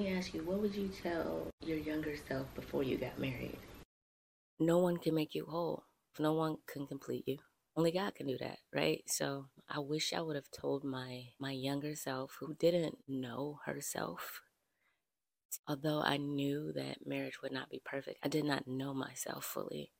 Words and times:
me 0.00 0.14
ask 0.14 0.32
you, 0.34 0.42
what 0.42 0.58
would 0.60 0.74
you 0.74 0.90
tell 1.02 1.48
your 1.64 1.78
younger 1.78 2.14
self 2.28 2.46
before 2.54 2.82
you 2.82 2.96
got 2.96 3.18
married? 3.18 3.58
No 4.58 4.78
one 4.78 4.96
can 4.96 5.14
make 5.14 5.34
you 5.34 5.46
whole. 5.46 5.84
No 6.18 6.32
one 6.32 6.56
can 6.66 6.86
complete 6.86 7.24
you. 7.26 7.38
Only 7.76 7.92
God 7.92 8.14
can 8.14 8.26
do 8.26 8.36
that, 8.38 8.58
right? 8.74 9.02
So 9.06 9.46
I 9.68 9.78
wish 9.78 10.12
I 10.12 10.20
would 10.20 10.36
have 10.36 10.50
told 10.50 10.84
my 10.84 11.28
my 11.38 11.52
younger 11.52 11.94
self 11.94 12.36
who 12.40 12.54
didn't 12.54 12.98
know 13.06 13.60
herself. 13.64 14.42
Although 15.66 16.02
I 16.02 16.16
knew 16.16 16.72
that 16.74 17.06
marriage 17.06 17.42
would 17.42 17.52
not 17.52 17.70
be 17.70 17.80
perfect, 17.84 18.18
I 18.22 18.28
did 18.28 18.44
not 18.44 18.66
know 18.66 18.92
myself 18.94 19.44
fully. 19.44 19.92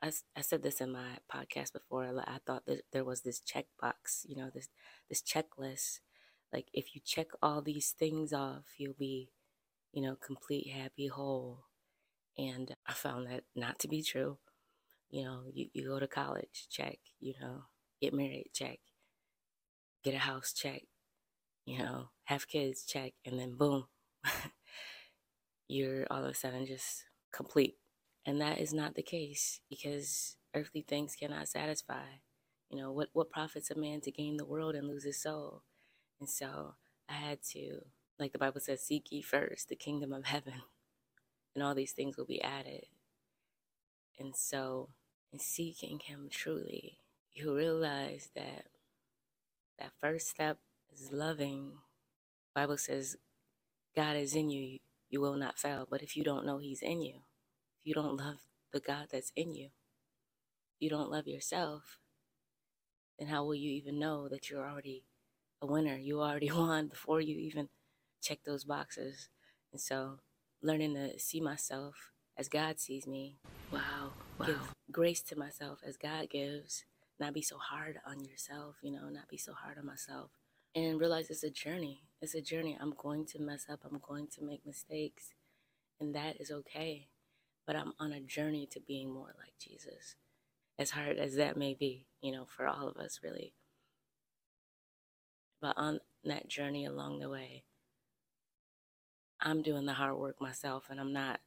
I, 0.00 0.12
I 0.36 0.42
said 0.42 0.62
this 0.62 0.80
in 0.80 0.92
my 0.92 1.18
podcast 1.32 1.72
before. 1.72 2.04
I 2.04 2.38
thought 2.46 2.66
that 2.66 2.82
there 2.92 3.04
was 3.04 3.22
this 3.22 3.40
checkbox, 3.40 4.24
you 4.26 4.36
know, 4.36 4.50
this 4.54 4.68
this 5.08 5.22
checklist. 5.22 6.00
Like 6.52 6.68
if 6.72 6.94
you 6.94 7.00
check 7.04 7.28
all 7.42 7.60
these 7.62 7.90
things 7.90 8.32
off, 8.32 8.64
you'll 8.78 8.94
be, 8.98 9.30
you 9.92 10.02
know, 10.02 10.16
complete, 10.16 10.68
happy, 10.70 11.06
whole. 11.08 11.64
And 12.38 12.74
I 12.86 12.92
found 12.94 13.26
that 13.28 13.44
not 13.56 13.78
to 13.80 13.88
be 13.88 14.02
true. 14.02 14.38
You 15.10 15.24
know, 15.24 15.42
you, 15.52 15.68
you 15.74 15.88
go 15.88 16.00
to 16.00 16.08
college, 16.08 16.68
check, 16.70 16.98
you 17.20 17.34
know, 17.40 17.64
get 18.00 18.14
married, 18.14 18.50
check, 18.54 18.80
get 20.04 20.14
a 20.14 20.18
house, 20.18 20.52
check, 20.52 20.82
you 21.66 21.78
know, 21.78 22.10
have 22.24 22.48
kids, 22.48 22.84
check, 22.86 23.14
and 23.26 23.38
then 23.38 23.56
boom, 23.56 23.86
you're 25.68 26.06
all 26.10 26.24
of 26.24 26.30
a 26.30 26.34
sudden 26.34 26.66
just 26.66 27.04
complete. 27.32 27.76
And 28.26 28.40
that 28.40 28.58
is 28.58 28.72
not 28.72 28.94
the 28.94 29.02
case 29.02 29.60
because 29.68 30.36
earthly 30.54 30.82
things 30.82 31.14
cannot 31.14 31.48
satisfy. 31.48 32.04
You 32.70 32.78
know, 32.78 32.92
what, 32.92 33.08
what 33.12 33.30
profits 33.30 33.70
a 33.70 33.78
man 33.78 34.00
to 34.02 34.10
gain 34.10 34.36
the 34.36 34.44
world 34.44 34.74
and 34.74 34.86
lose 34.86 35.04
his 35.04 35.20
soul? 35.22 35.62
And 36.20 36.28
so 36.28 36.74
I 37.08 37.14
had 37.14 37.42
to, 37.52 37.80
like 38.18 38.32
the 38.32 38.38
Bible 38.38 38.60
says, 38.60 38.82
seek 38.82 39.12
ye 39.12 39.22
first 39.22 39.68
the 39.68 39.76
kingdom 39.76 40.12
of 40.12 40.26
heaven, 40.26 40.62
and 41.54 41.64
all 41.64 41.74
these 41.74 41.92
things 41.92 42.16
will 42.16 42.26
be 42.26 42.42
added. 42.42 42.86
And 44.18 44.34
so, 44.36 44.90
in 45.32 45.38
seeking 45.38 46.00
Him 46.00 46.28
truly, 46.30 46.98
you 47.32 47.54
realize 47.54 48.30
that 48.34 48.66
that 49.78 49.92
first 50.00 50.28
step 50.28 50.58
is 50.92 51.12
loving. 51.12 51.72
The 52.54 52.62
Bible 52.62 52.78
says, 52.78 53.16
God 53.94 54.16
is 54.16 54.34
in 54.34 54.50
you, 54.50 54.78
you 55.10 55.20
will 55.20 55.36
not 55.36 55.58
fail. 55.58 55.86
But 55.88 56.02
if 56.02 56.16
you 56.16 56.24
don't 56.24 56.46
know 56.46 56.58
He's 56.58 56.82
in 56.82 57.02
you, 57.02 57.14
if 57.80 57.86
you 57.86 57.94
don't 57.94 58.16
love 58.16 58.38
the 58.72 58.80
God 58.80 59.08
that's 59.12 59.32
in 59.36 59.54
you, 59.54 59.68
you 60.80 60.90
don't 60.90 61.10
love 61.10 61.26
yourself, 61.26 61.98
then 63.18 63.28
how 63.28 63.44
will 63.44 63.54
you 63.54 63.70
even 63.72 63.98
know 63.98 64.28
that 64.28 64.50
you're 64.50 64.68
already 64.68 65.04
a 65.62 65.66
winner? 65.66 65.96
You 65.96 66.20
already 66.20 66.50
won 66.52 66.88
before 66.88 67.20
you 67.20 67.38
even 67.38 67.68
check 68.22 68.40
those 68.44 68.64
boxes. 68.64 69.28
And 69.72 69.80
so, 69.80 70.18
learning 70.62 70.94
to 70.94 71.18
see 71.18 71.40
myself 71.40 72.12
as 72.36 72.48
God 72.48 72.78
sees 72.78 73.06
me. 73.06 73.36
Wow. 73.72 74.12
wow. 74.38 74.46
Give 74.46 74.74
grace 74.92 75.22
to 75.22 75.36
myself 75.36 75.80
as 75.86 75.96
God 75.96 76.30
gives. 76.30 76.84
Not 77.20 77.34
be 77.34 77.42
so 77.42 77.58
hard 77.58 77.98
on 78.06 78.24
yourself, 78.24 78.76
you 78.80 78.92
know, 78.92 79.08
not 79.08 79.28
be 79.28 79.36
so 79.36 79.52
hard 79.52 79.76
on 79.76 79.84
myself. 79.84 80.30
And 80.74 81.00
realize 81.00 81.30
it's 81.30 81.42
a 81.42 81.50
journey. 81.50 82.04
It's 82.22 82.34
a 82.34 82.40
journey. 82.40 82.78
I'm 82.80 82.94
going 82.96 83.26
to 83.26 83.40
mess 83.40 83.66
up. 83.68 83.80
I'm 83.84 84.00
going 84.06 84.28
to 84.36 84.44
make 84.44 84.64
mistakes. 84.64 85.32
And 86.00 86.14
that 86.14 86.40
is 86.40 86.52
okay. 86.52 87.08
But 87.66 87.74
I'm 87.74 87.92
on 87.98 88.12
a 88.12 88.20
journey 88.20 88.68
to 88.70 88.80
being 88.80 89.12
more 89.12 89.34
like 89.38 89.54
Jesus. 89.60 90.14
As 90.78 90.90
hard 90.90 91.18
as 91.18 91.34
that 91.34 91.56
may 91.56 91.74
be, 91.74 92.06
you 92.22 92.30
know, 92.30 92.44
for 92.44 92.68
all 92.68 92.86
of 92.86 92.96
us, 92.98 93.18
really. 93.22 93.52
But 95.60 95.76
on 95.76 95.98
that 96.24 96.46
journey 96.48 96.84
along 96.84 97.18
the 97.18 97.28
way, 97.28 97.64
I'm 99.40 99.62
doing 99.62 99.86
the 99.86 99.92
hard 99.92 100.16
work 100.16 100.40
myself 100.40 100.84
and 100.90 101.00
I'm 101.00 101.12
not, 101.12 101.40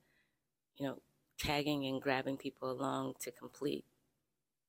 you 0.77 0.85
know, 0.87 0.99
tagging 1.37 1.85
and 1.85 2.01
grabbing 2.01 2.37
people 2.37 2.71
along 2.71 3.15
to 3.21 3.31
complete 3.31 3.85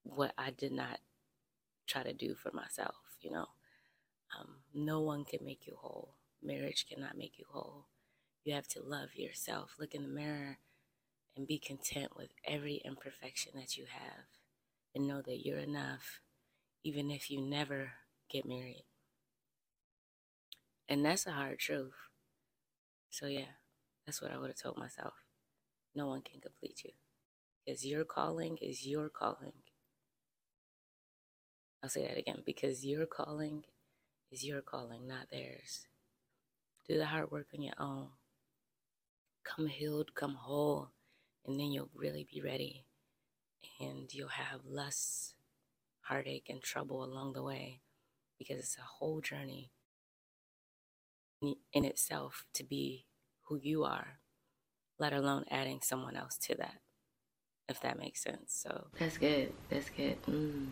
what 0.02 0.32
I 0.36 0.50
did 0.50 0.72
not 0.72 0.98
try 1.86 2.02
to 2.02 2.12
do 2.12 2.34
for 2.34 2.50
myself, 2.52 2.96
you 3.20 3.30
know. 3.30 3.46
Um, 4.38 4.56
no 4.74 5.00
one 5.00 5.24
can 5.24 5.44
make 5.44 5.66
you 5.66 5.76
whole. 5.76 6.14
Marriage 6.42 6.86
cannot 6.88 7.16
make 7.16 7.38
you 7.38 7.44
whole. 7.50 7.86
You 8.44 8.54
have 8.54 8.66
to 8.68 8.82
love 8.82 9.14
yourself, 9.14 9.76
look 9.78 9.94
in 9.94 10.02
the 10.02 10.08
mirror, 10.08 10.58
and 11.36 11.46
be 11.46 11.58
content 11.58 12.16
with 12.16 12.30
every 12.44 12.82
imperfection 12.84 13.52
that 13.56 13.76
you 13.76 13.84
have. 13.88 14.24
And 14.94 15.06
know 15.06 15.22
that 15.22 15.46
you're 15.46 15.58
enough, 15.58 16.20
even 16.82 17.10
if 17.10 17.30
you 17.30 17.40
never 17.40 17.92
get 18.28 18.46
married. 18.46 18.84
And 20.88 21.04
that's 21.04 21.26
a 21.26 21.32
hard 21.32 21.58
truth. 21.58 21.94
So, 23.12 23.26
yeah, 23.26 23.60
that's 24.06 24.22
what 24.22 24.32
I 24.32 24.38
would 24.38 24.48
have 24.48 24.56
told 24.56 24.78
myself. 24.78 25.12
No 25.94 26.06
one 26.06 26.22
can 26.22 26.40
complete 26.40 26.82
you. 26.82 26.92
Because 27.62 27.84
your 27.84 28.06
calling 28.06 28.56
is 28.62 28.86
your 28.86 29.10
calling. 29.10 29.52
I'll 31.82 31.90
say 31.90 32.08
that 32.08 32.16
again. 32.16 32.42
Because 32.46 32.86
your 32.86 33.04
calling 33.04 33.64
is 34.30 34.46
your 34.46 34.62
calling, 34.62 35.06
not 35.06 35.30
theirs. 35.30 35.86
Do 36.88 36.96
the 36.96 37.04
hard 37.04 37.30
work 37.30 37.48
on 37.54 37.60
your 37.60 37.74
own. 37.78 38.08
Come 39.44 39.66
healed, 39.66 40.14
come 40.14 40.36
whole, 40.36 40.88
and 41.44 41.60
then 41.60 41.70
you'll 41.70 41.90
really 41.94 42.26
be 42.32 42.40
ready. 42.40 42.86
And 43.78 44.12
you'll 44.12 44.28
have 44.28 44.60
less 44.64 45.34
heartache 46.00 46.46
and 46.48 46.62
trouble 46.62 47.04
along 47.04 47.34
the 47.34 47.42
way 47.42 47.80
because 48.38 48.58
it's 48.58 48.78
a 48.78 48.96
whole 48.98 49.20
journey 49.20 49.70
in 51.72 51.84
itself 51.84 52.44
to 52.54 52.64
be 52.64 53.06
who 53.44 53.56
you 53.56 53.84
are, 53.84 54.18
let 54.98 55.12
alone 55.12 55.44
adding 55.50 55.80
someone 55.82 56.16
else 56.16 56.36
to 56.38 56.54
that, 56.56 56.78
if 57.68 57.80
that 57.80 57.98
makes 57.98 58.22
sense. 58.22 58.54
So 58.54 58.88
that's 58.98 59.18
good. 59.18 59.52
That's 59.68 59.90
good. 59.90 60.22
Mm. 60.24 60.66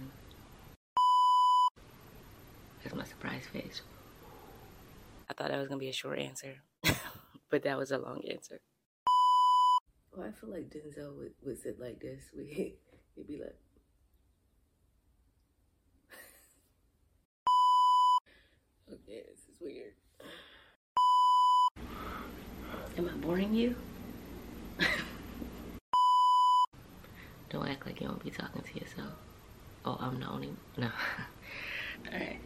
That's 2.82 2.94
my 2.94 3.04
surprise 3.04 3.44
face. 3.52 3.82
I 5.28 5.34
thought 5.34 5.50
that 5.50 5.58
was 5.58 5.68
gonna 5.68 5.78
be 5.78 5.88
a 5.88 5.92
short 5.92 6.18
answer, 6.18 6.56
but 7.50 7.62
that 7.62 7.78
was 7.78 7.90
a 7.90 7.98
long 7.98 8.22
answer. 8.30 8.60
Well, 10.16 10.26
I 10.26 10.32
feel 10.32 10.50
like 10.50 10.70
Denzel 10.70 11.16
would, 11.16 11.32
would 11.44 11.62
sit 11.62 11.78
like 11.80 12.00
this. 12.00 12.24
We 12.36 12.74
he'd 13.14 13.28
be 13.28 13.40
like. 13.40 13.56
okay, 18.92 19.22
this 19.28 19.40
is 19.48 19.60
weird. 19.60 19.92
Am 23.00 23.08
I 23.08 23.16
boring 23.16 23.54
you? 23.54 23.74
Don't 27.48 27.66
act 27.66 27.86
like 27.86 27.98
you 27.98 28.06
don't 28.06 28.22
be 28.22 28.28
talking 28.28 28.60
to 28.60 28.78
yourself. 28.78 29.14
Oh, 29.86 29.96
I'm 29.98 30.20
the 30.20 30.28
only. 30.28 30.50
No. 30.76 30.90
All 32.12 32.18
right. 32.20 32.36